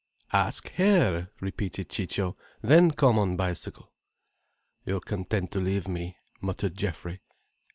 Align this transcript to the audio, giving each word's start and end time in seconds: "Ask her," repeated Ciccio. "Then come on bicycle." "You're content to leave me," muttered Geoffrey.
"Ask 0.33 0.69
her," 0.77 1.29
repeated 1.41 1.89
Ciccio. 1.91 2.35
"Then 2.63 2.89
come 2.89 3.19
on 3.19 3.37
bicycle." 3.37 3.93
"You're 4.83 4.99
content 4.99 5.51
to 5.51 5.59
leave 5.59 5.87
me," 5.87 6.17
muttered 6.41 6.75
Geoffrey. 6.75 7.21